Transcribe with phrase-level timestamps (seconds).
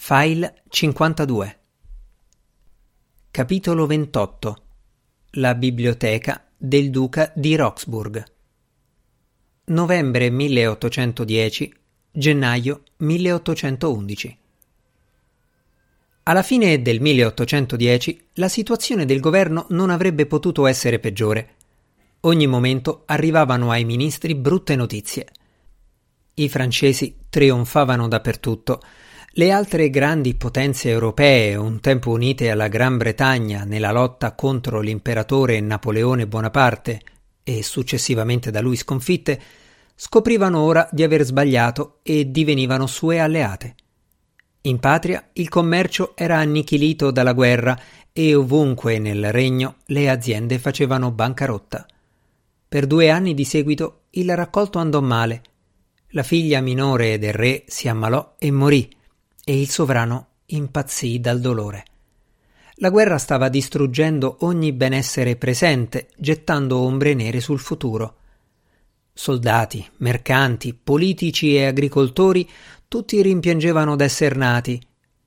[0.00, 1.58] File 52
[3.32, 4.62] Capitolo 28
[5.32, 8.24] La biblioteca del duca di Roxburgh
[9.64, 11.74] Novembre 1810
[12.12, 14.38] Gennaio 1811
[16.22, 21.56] Alla fine del 1810 la situazione del governo non avrebbe potuto essere peggiore.
[22.20, 25.26] Ogni momento arrivavano ai ministri brutte notizie.
[26.34, 28.80] I francesi trionfavano dappertutto
[29.38, 35.60] le altre grandi potenze europee, un tempo unite alla Gran Bretagna nella lotta contro l'imperatore
[35.60, 37.00] Napoleone Bonaparte
[37.44, 39.40] e successivamente da lui sconfitte,
[39.94, 43.76] scoprivano ora di aver sbagliato e divenivano sue alleate.
[44.62, 47.78] In patria il commercio era annichilito dalla guerra
[48.12, 51.86] e ovunque nel regno le aziende facevano bancarotta.
[52.68, 55.42] Per due anni di seguito il raccolto andò male.
[56.08, 58.96] La figlia minore del re si ammalò e morì
[59.48, 61.84] e il sovrano impazzì dal dolore.
[62.80, 68.16] La guerra stava distruggendo ogni benessere presente, gettando ombre nere sul futuro.
[69.10, 72.46] Soldati, mercanti, politici e agricoltori
[72.88, 74.78] tutti rimpiangevano d'esser nati,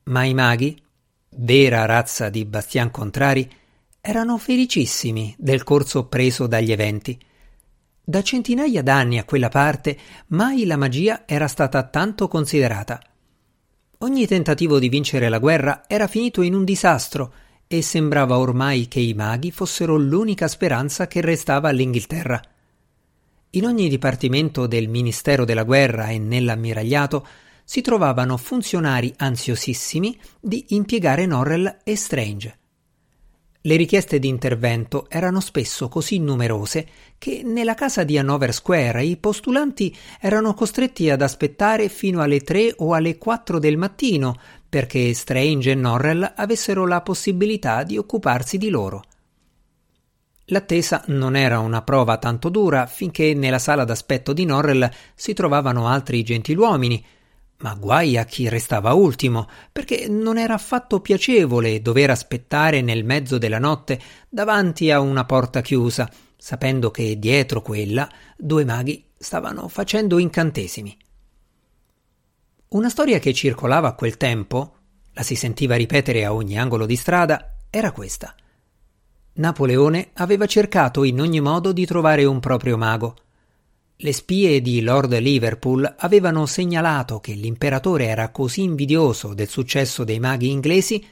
[0.04, 0.80] ma i maghi,
[1.38, 3.50] vera razza di bastian contrari,
[4.02, 7.20] erano felicissimi del corso preso dagli eventi.
[8.04, 9.98] Da centinaia d'anni a quella parte
[10.28, 13.02] mai la magia era stata tanto considerata.
[14.04, 17.34] Ogni tentativo di vincere la guerra era finito in un disastro
[17.68, 22.42] e sembrava ormai che i maghi fossero l'unica speranza che restava all'Inghilterra.
[23.52, 27.28] In ogni dipartimento del Ministero della Guerra e nell'ammiragliato
[27.64, 32.58] si trovavano funzionari ansiosissimi di impiegare Norrell e Strange.
[33.64, 36.88] Le richieste di intervento erano spesso così numerose
[37.20, 42.74] che nella casa di Hanover Square i postulanti erano costretti ad aspettare fino alle tre
[42.78, 44.36] o alle quattro del mattino
[44.68, 49.04] perché Strange e Norrell avessero la possibilità di occuparsi di loro.
[50.46, 55.88] L'attesa non era una prova tanto dura finché nella sala d'aspetto di Norrell si trovavano
[55.88, 57.06] altri gentiluomini,
[57.62, 63.38] ma guai a chi restava ultimo, perché non era affatto piacevole dover aspettare nel mezzo
[63.38, 64.00] della notte
[64.30, 70.98] davanti a una porta chiusa, sapendo che dietro quella due maghi stavano facendo incantesimi.
[72.70, 74.76] Una storia che circolava a quel tempo,
[75.14, 78.34] la si sentiva ripetere a ogni angolo di strada, era questa.
[79.34, 83.16] Napoleone aveva cercato in ogni modo di trovare un proprio mago,
[84.04, 90.20] le spie di Lord Liverpool avevano segnalato che l'imperatore era così invidioso del successo dei
[90.20, 91.06] maghi inglesi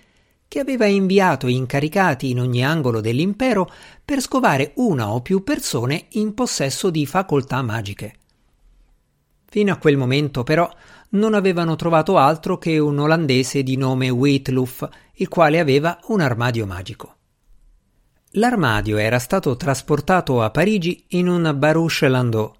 [0.47, 3.69] che aveva inviato incaricati in ogni angolo dell'impero
[4.03, 8.15] per scovare una o più persone in possesso di facoltà magiche.
[9.45, 10.67] Fino a quel momento, però,
[11.09, 16.65] non avevano trovato altro che un olandese di nome Whitluff, il quale aveva un armadio
[16.65, 17.15] magico.
[18.33, 22.57] L'armadio era stato trasportato a Parigi in un barouche landau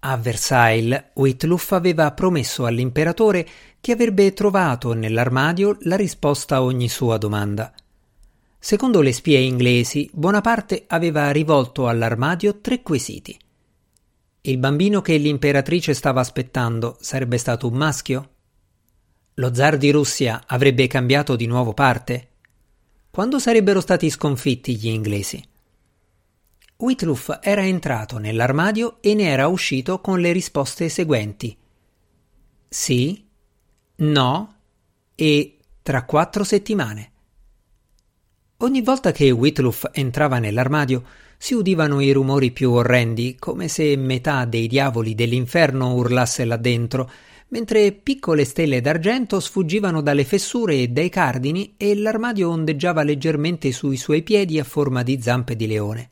[0.00, 3.46] a Versailles, Whitluff aveva promesso all'imperatore
[3.80, 7.72] che avrebbe trovato nell'armadio la risposta a ogni sua domanda.
[8.58, 13.38] Secondo le spie inglesi, Bonaparte aveva rivolto all'armadio tre quesiti.
[14.42, 18.30] Il bambino che l'imperatrice stava aspettando sarebbe stato un maschio?
[19.34, 22.28] Lo zar di Russia avrebbe cambiato di nuovo parte?
[23.10, 25.42] Quando sarebbero stati sconfitti gli inglesi?
[26.80, 31.54] Whitluff era entrato nell'armadio e ne era uscito con le risposte seguenti:
[32.66, 33.22] sì,
[33.96, 34.54] no
[35.14, 37.10] e tra quattro settimane.
[38.58, 41.04] Ogni volta che Whitluff entrava nell'armadio
[41.36, 47.10] si udivano i rumori più orrendi, come se metà dei diavoli dell'inferno urlasse là dentro,
[47.48, 53.98] mentre piccole stelle d'argento sfuggivano dalle fessure e dai cardini e l'armadio ondeggiava leggermente sui
[53.98, 56.10] suoi piedi a forma di zampe di leone.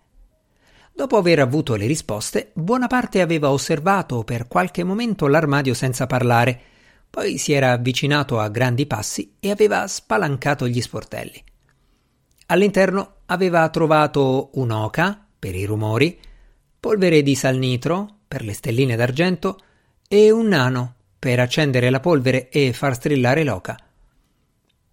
[0.98, 6.60] Dopo aver avuto le risposte, Buonaparte aveva osservato per qualche momento l'armadio senza parlare,
[7.08, 11.40] poi si era avvicinato a grandi passi e aveva spalancato gli sportelli.
[12.46, 16.18] All'interno aveva trovato un'oca, per i rumori,
[16.80, 19.60] polvere di salnitro, per le stelline d'argento,
[20.08, 23.76] e un nano, per accendere la polvere e far strillare l'oca.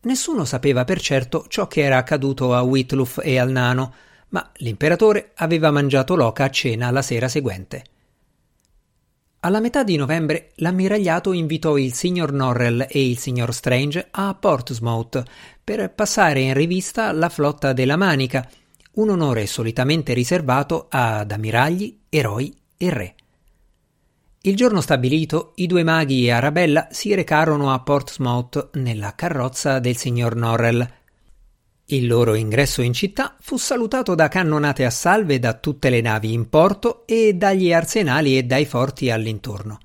[0.02, 3.92] Nessuno sapeva per certo ciò che era accaduto a Whitluff e al nano,
[4.30, 7.84] ma l'imperatore aveva mangiato l'oca a cena la sera seguente.
[9.42, 15.24] Alla metà di novembre l'ammiragliato invitò il signor Norrell e il signor Strange a Portsmouth
[15.64, 18.50] per passare in rivista la flotta della Manica,
[18.94, 23.16] un onore solitamente riservato ad ammiragli, eroi e re.
[24.42, 29.96] Il giorno stabilito, i due maghi e Arabella si recarono a Portsmouth nella carrozza del
[29.96, 30.88] signor Norrell.
[31.90, 36.34] Il loro ingresso in città fu salutato da cannonate a salve da tutte le navi
[36.34, 39.78] in porto e dagli arsenali e dai forti all'intorno.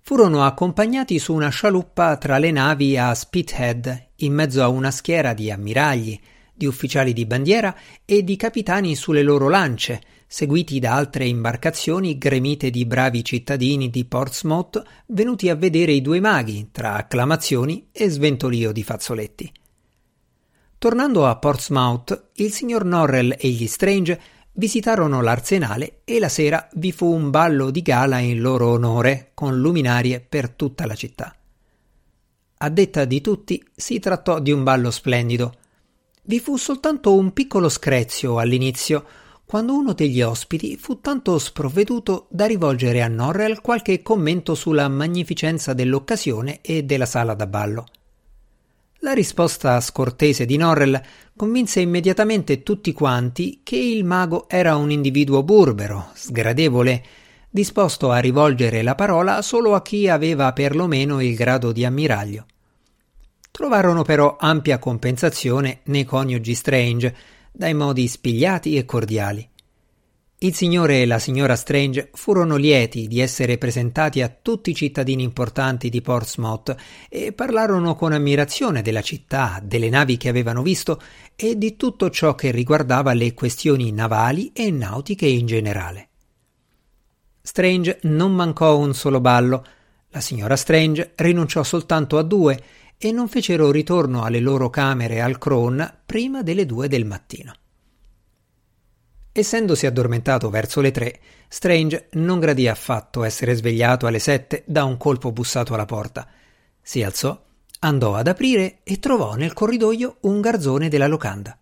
[0.00, 5.34] Furono accompagnati su una scialuppa tra le navi a Spithead, in mezzo a una schiera
[5.34, 6.18] di ammiragli,
[6.54, 7.76] di ufficiali di bandiera
[8.06, 14.06] e di capitani sulle loro lance, seguiti da altre imbarcazioni gremite di bravi cittadini di
[14.06, 19.52] Portsmouth venuti a vedere i due maghi tra acclamazioni e sventolio di fazzoletti.
[20.82, 24.20] Tornando a Portsmouth, il signor Norrell e gli Strange
[24.54, 29.60] visitarono l'arsenale e la sera vi fu un ballo di gala in loro onore con
[29.60, 31.36] luminarie per tutta la città.
[32.56, 35.54] A detta di tutti si trattò di un ballo splendido.
[36.24, 39.04] Vi fu soltanto un piccolo screzio all'inizio,
[39.44, 45.74] quando uno degli ospiti fu tanto sprovveduto da rivolgere a Norrell qualche commento sulla magnificenza
[45.74, 47.86] dell'occasione e della sala da ballo.
[49.04, 51.00] La risposta scortese di Norrell
[51.36, 57.04] convinse immediatamente tutti quanti che il mago era un individuo burbero, sgradevole,
[57.50, 62.46] disposto a rivolgere la parola solo a chi aveva perlomeno il grado di ammiraglio.
[63.50, 67.16] Trovarono però ampia compensazione nei coniugi Strange,
[67.50, 69.50] dai modi spigliati e cordiali.
[70.42, 75.22] Il signore e la signora Strange furono lieti di essere presentati a tutti i cittadini
[75.22, 76.74] importanti di Portsmouth
[77.08, 81.00] e parlarono con ammirazione della città, delle navi che avevano visto
[81.36, 86.08] e di tutto ciò che riguardava le questioni navali e nautiche in generale.
[87.40, 89.64] Strange non mancò un solo ballo.
[90.08, 92.60] La signora Strange rinunciò soltanto a due
[92.98, 97.54] e non fecero ritorno alle loro camere al Crown prima delle due del mattino.
[99.34, 101.18] Essendosi addormentato verso le tre,
[101.48, 106.28] Strange non gradì affatto essere svegliato alle sette da un colpo bussato alla porta.
[106.82, 107.42] Si alzò,
[107.80, 111.56] andò ad aprire e trovò nel corridoio un garzone della locanda.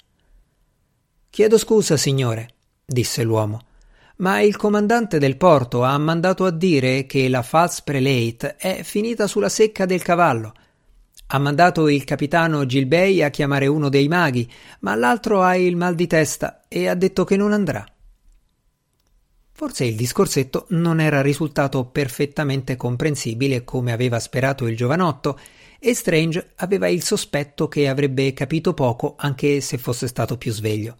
[1.30, 3.60] Chiedo scusa, signore, disse l'uomo,
[4.16, 9.28] ma il comandante del porto ha mandato a dire che la False Prelate è finita
[9.28, 10.54] sulla secca del cavallo
[11.32, 14.50] ha mandato il capitano Gilbey a chiamare uno dei maghi,
[14.80, 17.86] ma l'altro ha il mal di testa e ha detto che non andrà.
[19.52, 25.38] Forse il discorsetto non era risultato perfettamente comprensibile come aveva sperato il giovanotto,
[25.78, 30.96] e Strange aveva il sospetto che avrebbe capito poco anche se fosse stato più sveglio.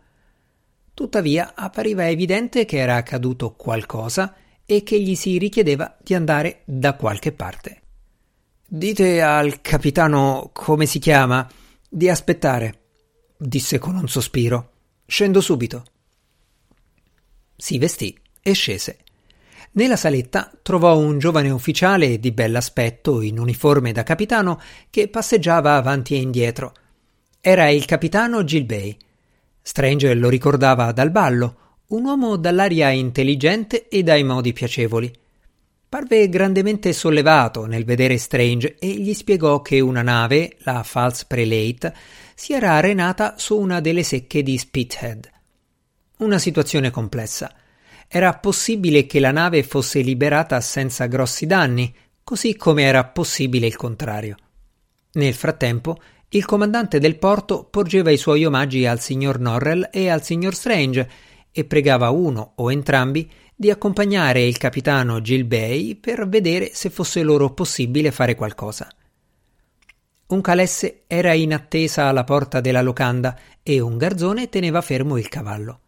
[0.94, 4.34] Tuttavia appariva evidente che era accaduto qualcosa
[4.64, 7.80] e che gli si richiedeva di andare da qualche parte.
[8.72, 11.44] Dite al capitano come si chiama
[11.88, 12.82] di aspettare,
[13.36, 14.70] disse con un sospiro.
[15.06, 15.84] Scendo subito.
[17.56, 18.98] Si vestì e scese.
[19.72, 26.14] Nella saletta trovò un giovane ufficiale di bell'aspetto in uniforme da capitano che passeggiava avanti
[26.14, 26.72] e indietro.
[27.40, 28.96] Era il capitano Gilbey.
[29.60, 35.19] Strange lo ricordava dal ballo, un uomo dall'aria intelligente e dai modi piacevoli.
[35.90, 41.92] Parve grandemente sollevato nel vedere Strange e gli spiegò che una nave, la False Prelate,
[42.32, 45.28] si era arenata su una delle secche di Spithead.
[46.18, 47.52] Una situazione complessa.
[48.06, 51.92] Era possibile che la nave fosse liberata senza grossi danni,
[52.22, 54.36] così come era possibile il contrario.
[55.14, 60.22] Nel frattempo, il comandante del porto porgeva i suoi omaggi al signor Norrell e al
[60.22, 61.10] signor Strange
[61.50, 63.28] e pregava uno o entrambi
[63.60, 68.88] di accompagnare il capitano Gilbey per vedere se fosse loro possibile fare qualcosa.
[70.28, 75.28] Un calesse era in attesa alla porta della locanda e un garzone teneva fermo il
[75.28, 75.80] cavallo.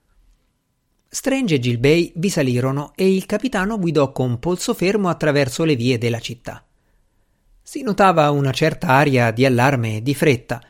[1.08, 5.96] Strange e Gilbey vi salirono e il capitano guidò con polso fermo attraverso le vie
[5.96, 6.62] della città.
[7.62, 10.60] Si notava una certa aria di allarme e di fretta.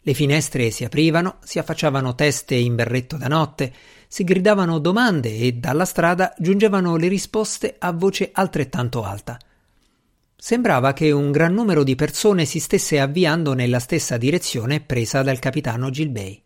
[0.00, 3.74] Le finestre si aprivano, si affacciavano teste in berretto da notte,
[4.16, 9.38] si gridavano domande e dalla strada giungevano le risposte a voce altrettanto alta.
[10.34, 15.38] Sembrava che un gran numero di persone si stesse avviando nella stessa direzione presa dal
[15.38, 16.40] capitano Gilbey.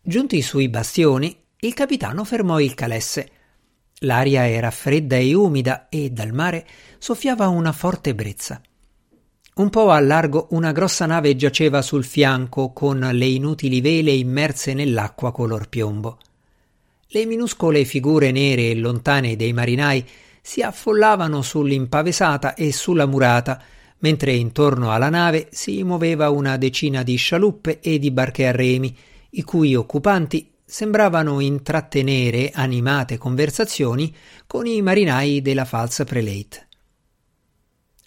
[0.00, 3.30] Giunti sui bastioni, il capitano fermò il calesse.
[4.02, 6.64] L'aria era fredda e umida e dal mare
[6.98, 8.62] soffiava una forte brezza.
[9.56, 14.72] Un po' a largo una grossa nave giaceva sul fianco con le inutili vele immerse
[14.72, 16.18] nell'acqua color piombo.
[17.10, 20.06] Le minuscole figure nere e lontane dei marinai
[20.42, 23.62] si affollavano sull'impavesata e sulla murata,
[24.00, 28.94] mentre intorno alla nave si muoveva una decina di scialuppe e di barche a remi,
[29.30, 34.14] i cui occupanti sembravano intrattenere animate conversazioni
[34.46, 36.68] con i marinai della False Prelate.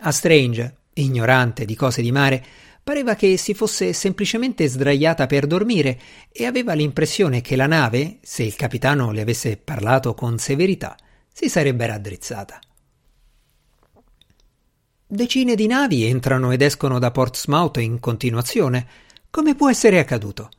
[0.01, 2.46] A Strange, ignorante di cose di mare,
[2.83, 6.00] pareva che si fosse semplicemente sdraiata per dormire
[6.31, 10.95] e aveva l'impressione che la nave, se il capitano le avesse parlato con severità,
[11.31, 12.59] si sarebbe raddrizzata.
[15.07, 18.88] Decine di navi entrano ed escono da Portsmouth in continuazione.
[19.29, 20.50] Come può essere accaduto?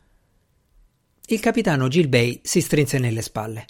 [1.26, 3.64] Il capitano Gilbey si strinse nelle spalle.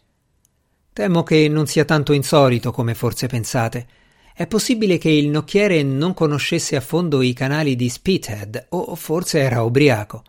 [0.92, 3.86] Temo che non sia tanto insolito come forse pensate.
[4.34, 9.40] È possibile che il nocchiere non conoscesse a fondo i canali di Spithead o forse
[9.40, 10.22] era ubriaco.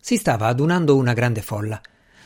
[0.00, 1.80] Si stava adunando una grande folla.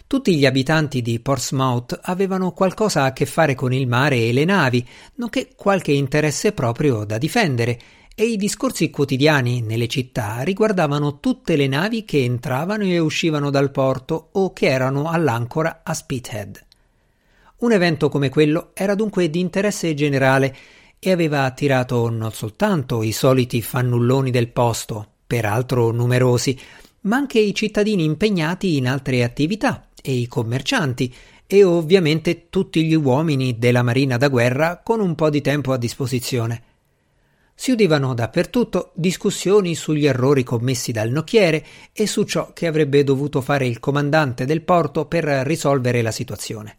[0.06, 4.44] Tutti gli abitanti di Portsmouth avevano qualcosa a che fare con il mare e le
[4.44, 7.80] navi, nonché qualche interesse proprio da difendere,
[8.14, 13.70] e i discorsi quotidiani nelle città riguardavano tutte le navi che entravano e uscivano dal
[13.70, 16.66] porto o che erano all'ancora a Spithead.
[17.62, 20.56] Un evento come quello era dunque di interesse generale
[20.98, 26.58] e aveva attirato non soltanto i soliti fannulloni del posto, peraltro numerosi,
[27.02, 31.14] ma anche i cittadini impegnati in altre attività e i commercianti
[31.46, 35.78] e ovviamente tutti gli uomini della marina da guerra con un po' di tempo a
[35.78, 36.62] disposizione.
[37.54, 43.40] Si udivano dappertutto discussioni sugli errori commessi dal nocchiere e su ciò che avrebbe dovuto
[43.40, 46.78] fare il comandante del porto per risolvere la situazione.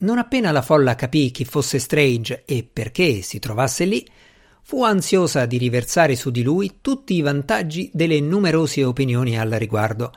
[0.00, 4.06] Non appena la folla capì chi fosse Strange e perché si trovasse lì,
[4.62, 10.12] fu ansiosa di riversare su di lui tutti i vantaggi delle numerose opinioni al riguardo.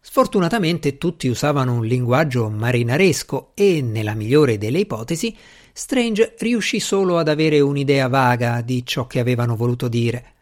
[0.00, 5.36] Sfortunatamente tutti usavano un linguaggio marinaresco e, nella migliore delle ipotesi,
[5.72, 10.34] Strange riuscì solo ad avere un'idea vaga di ciò che avevano voluto dire.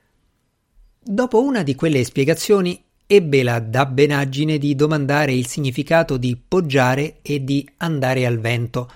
[0.99, 7.45] Dopo una di quelle spiegazioni ebbe la dabbenaggine di domandare il significato di poggiare e
[7.45, 8.91] di andare al vento,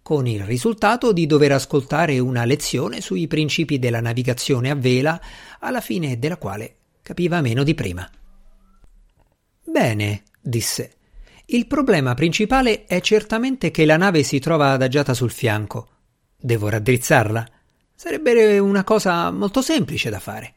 [0.00, 5.20] con il risultato di dover ascoltare una lezione sui principi della navigazione a vela,
[5.58, 8.08] alla fine della quale capiva meno di prima.
[9.64, 10.92] Bene, disse.
[11.46, 15.88] Il problema principale è certamente che la nave si trova adagiata sul fianco.
[16.36, 17.48] Devo raddrizzarla?
[17.94, 20.52] Sarebbe una cosa molto semplice da fare.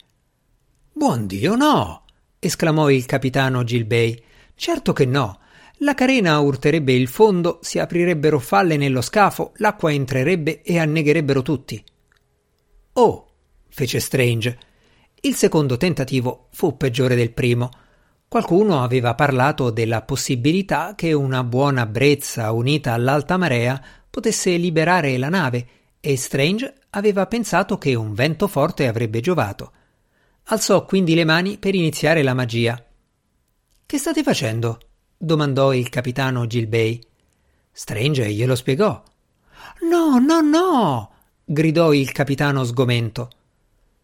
[0.91, 2.03] Buon Dio, no!
[2.43, 4.19] Esclamò il capitano Gilbey.
[4.55, 5.39] Certo che no.
[5.83, 11.83] La carena urterebbe il fondo, si aprirebbero falle nello scafo, l'acqua entrerebbe e annegherebbero tutti.
[12.93, 13.27] Oh,
[13.69, 14.57] fece Strange.
[15.21, 17.69] Il secondo tentativo fu peggiore del primo.
[18.27, 23.79] Qualcuno aveva parlato della possibilità che una buona brezza unita all'alta marea
[24.09, 25.67] potesse liberare la nave
[25.99, 29.73] e Strange aveva pensato che un vento forte avrebbe giovato.
[30.45, 32.83] Alzò quindi le mani per iniziare la magia.
[33.85, 34.79] Che state facendo?
[35.17, 36.99] domandò il capitano Gilbey.
[37.71, 39.03] Strange glielo spiegò.
[39.89, 41.11] No, no, no!
[41.43, 43.29] gridò il capitano sgomento.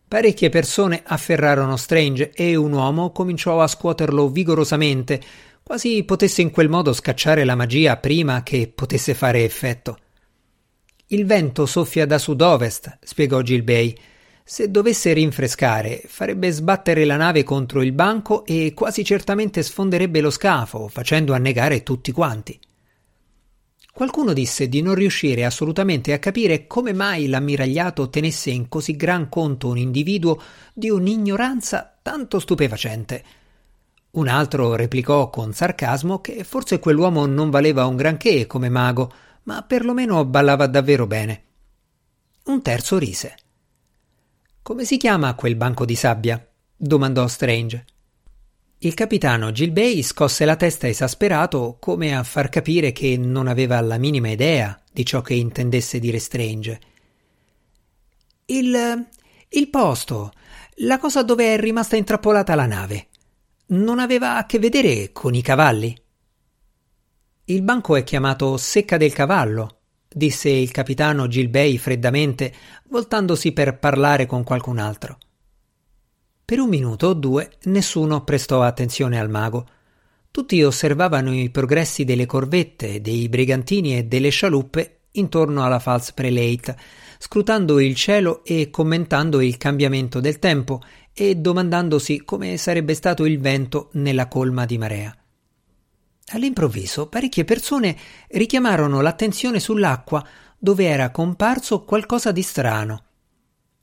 [0.07, 5.21] Parecchie persone afferrarono Strange e un uomo cominciò a scuoterlo vigorosamente,
[5.63, 9.97] quasi potesse in quel modo scacciare la magia prima che potesse fare effetto.
[11.07, 13.97] Il vento soffia da sud-ovest, spiegò Gilbey.
[14.49, 20.29] Se dovesse rinfrescare, farebbe sbattere la nave contro il banco e quasi certamente sfonderebbe lo
[20.29, 22.57] scafo, facendo annegare tutti quanti.
[23.91, 29.27] Qualcuno disse di non riuscire assolutamente a capire come mai l'ammiragliato tenesse in così gran
[29.27, 30.41] conto un individuo
[30.73, 33.23] di un'ignoranza tanto stupefacente.
[34.11, 39.11] Un altro replicò con sarcasmo che forse quell'uomo non valeva un granché come mago,
[39.43, 41.43] ma perlomeno ballava davvero bene.
[42.45, 43.35] Un terzo rise.
[44.67, 46.45] Come si chiama quel banco di sabbia?
[46.75, 47.85] domandò Strange.
[48.79, 53.97] Il capitano Gilbey scosse la testa esasperato come a far capire che non aveva la
[53.97, 56.79] minima idea di ciò che intendesse dire Strange.
[58.47, 59.07] Il.
[59.47, 60.33] il posto,
[60.79, 63.07] la cosa dove è rimasta intrappolata la nave.
[63.67, 65.97] Non aveva a che vedere con i cavalli.
[67.45, 69.76] Il banco è chiamato Secca del Cavallo,
[70.17, 72.51] disse il capitano Gilbey freddamente,
[72.89, 75.17] voltandosi per parlare con qualcun altro.
[76.43, 79.67] Per un minuto o due nessuno prestò attenzione al mago.
[80.31, 86.77] Tutti osservavano i progressi delle corvette, dei brigantini e delle scialuppe intorno alla False Prelate,
[87.19, 90.81] scrutando il cielo e commentando il cambiamento del tempo
[91.13, 95.15] e domandandosi come sarebbe stato il vento nella colma di marea.
[96.31, 97.95] All'improvviso parecchie persone
[98.27, 100.25] richiamarono l'attenzione sull'acqua
[100.57, 103.03] dove era comparso qualcosa di strano.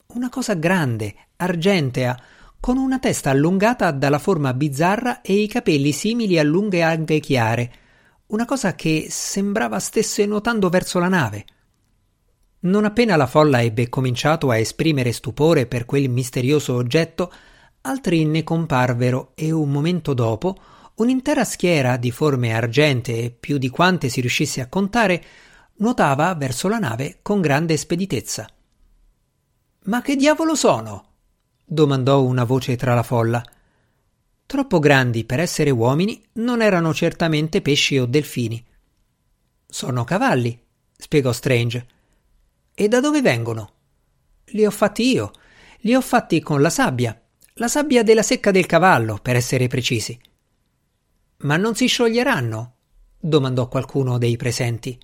[0.08, 2.20] Una cosa grande, argentea,
[2.60, 7.72] con una testa allungata dalla forma bizzarra e i capelli simili a lunghe alghe chiare,
[8.26, 11.46] una cosa che sembrava stesse nuotando verso la nave.
[12.60, 17.32] Non appena la folla ebbe cominciato a esprimere stupore per quel misterioso oggetto,
[17.82, 20.58] altri ne comparvero e un momento dopo
[20.96, 25.24] un'intera schiera di forme argentee, più di quante si riuscisse a contare,
[25.76, 28.48] nuotava verso la nave con grande speditezza.
[29.84, 31.08] Ma che diavolo sono?
[31.64, 33.42] domandò una voce tra la folla.
[34.46, 38.64] Troppo grandi per essere uomini, non erano certamente pesci o delfini.
[39.66, 40.58] Sono cavalli,
[40.96, 41.86] spiegò Strange.
[42.74, 43.72] E da dove vengono?
[44.46, 45.32] Li ho fatti io.
[45.80, 47.18] Li ho fatti con la sabbia.
[47.54, 50.18] La sabbia della secca del cavallo, per essere precisi.
[51.44, 52.72] Ma non si scioglieranno?
[53.18, 54.98] domandò qualcuno dei presenti.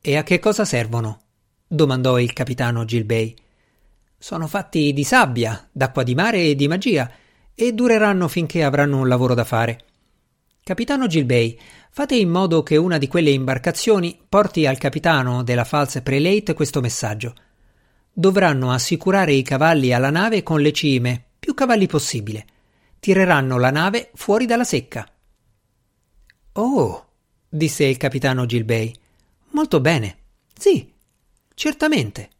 [0.00, 1.20] E a che cosa servono?
[1.66, 3.34] domandò il capitano Gilbey.
[4.16, 7.10] Sono fatti di sabbia, d'acqua di mare e di magia,
[7.52, 9.84] e dureranno finché avranno un lavoro da fare.
[10.62, 11.58] Capitano Gilbey,
[11.90, 16.80] fate in modo che una di quelle imbarcazioni porti al capitano della False Prelate questo
[16.80, 17.34] messaggio.
[18.12, 22.46] Dovranno assicurare i cavalli alla nave con le cime, più cavalli possibile.
[23.00, 25.08] Tireranno la nave fuori dalla secca.
[26.58, 27.04] Oh,
[27.48, 28.90] disse il capitano Gilbey.
[29.50, 30.16] Molto bene.
[30.58, 30.90] Sì,
[31.52, 32.30] certamente.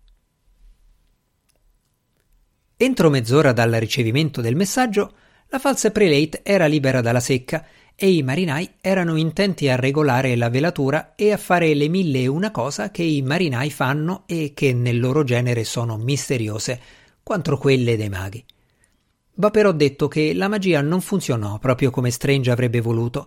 [2.79, 5.13] Entro mezz'ora dal ricevimento del messaggio,
[5.49, 10.49] la falsa prelate era libera dalla secca e i marinai erano intenti a regolare la
[10.49, 14.73] velatura e a fare le mille e una cosa che i marinai fanno e che
[14.73, 16.81] nel loro genere sono misteriose,
[17.23, 18.43] quanto quelle dei maghi.
[19.35, 23.27] Va però detto che la magia non funzionò proprio come Strange avrebbe voluto.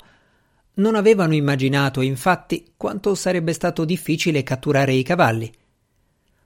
[0.76, 5.52] Non avevano immaginato, infatti, quanto sarebbe stato difficile catturare i cavalli.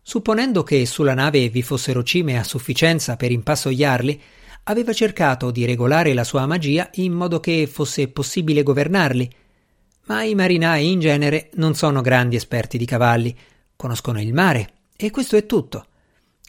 [0.02, 4.22] Supponendo che sulla nave vi fossero cime a sufficienza per impassogliarli,
[4.64, 9.30] aveva cercato di regolare la sua magia in modo che fosse possibile governarli.
[10.06, 13.36] Ma i marinai in genere non sono grandi esperti di cavalli,
[13.76, 15.86] conoscono il mare, e questo è tutto.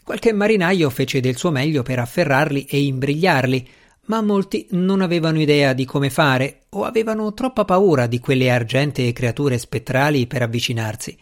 [0.02, 3.68] Qualche marinaio fece del suo meglio per afferrarli e imbrigliarli,
[4.06, 9.12] ma molti non avevano idea di come fare o avevano troppa paura di quelle argentee
[9.12, 11.16] creature spettrali per avvicinarsi.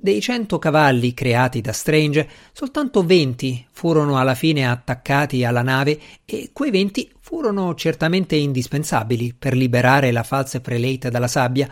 [0.00, 6.50] Dei cento cavalli creati da Strange, soltanto venti furono alla fine attaccati alla nave e
[6.52, 11.68] quei venti furono certamente indispensabili per liberare la falsa prelate dalla sabbia,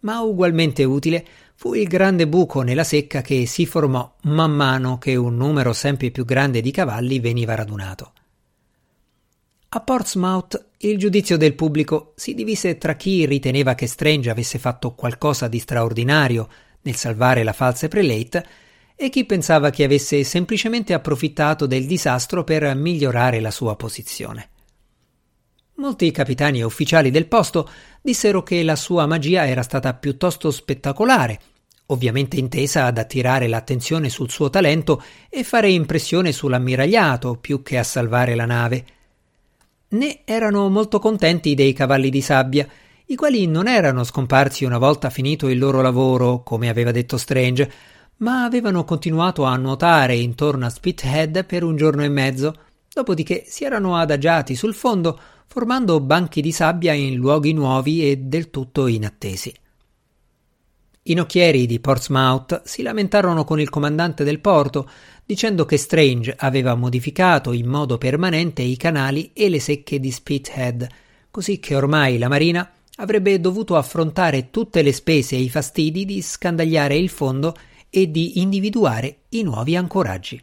[0.00, 5.16] ma ugualmente utile fu il grande buco nella secca che si formò man mano che
[5.16, 8.12] un numero sempre più grande di cavalli veniva radunato.
[9.72, 14.94] A Portsmouth il giudizio del pubblico si divise tra chi riteneva che Strange avesse fatto
[14.96, 16.48] qualcosa di straordinario
[16.82, 18.44] nel salvare la falsa prelate
[18.96, 24.48] e chi pensava che avesse semplicemente approfittato del disastro per migliorare la sua posizione.
[25.74, 27.70] Molti capitani e ufficiali del posto
[28.02, 31.38] dissero che la sua magia era stata piuttosto spettacolare,
[31.86, 37.84] ovviamente intesa ad attirare l'attenzione sul suo talento e fare impressione sull'ammiragliato più che a
[37.84, 38.84] salvare la nave.
[39.92, 42.64] Né erano molto contenti dei cavalli di sabbia,
[43.06, 47.72] i quali non erano scomparsi una volta finito il loro lavoro, come aveva detto Strange,
[48.18, 52.54] ma avevano continuato a nuotare intorno a Spithead per un giorno e mezzo,
[52.92, 58.50] dopodiché si erano adagiati sul fondo, formando banchi di sabbia in luoghi nuovi e del
[58.50, 59.52] tutto inattesi.
[61.10, 64.88] I nocchieri di Portsmouth si lamentarono con il comandante del porto,
[65.26, 70.86] dicendo che Strange aveva modificato in modo permanente i canali e le secche di Spithead,
[71.28, 76.22] così che ormai la marina avrebbe dovuto affrontare tutte le spese e i fastidi di
[76.22, 77.56] scandagliare il fondo
[77.90, 80.40] e di individuare i nuovi ancoraggi.